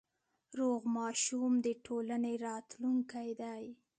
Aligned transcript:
روغ 0.57 0.81
ماشوم 0.97 1.53
د 1.65 1.67
ټولنې 1.85 2.33
راتلونکی 2.47 3.29
دی۔ 3.41 3.65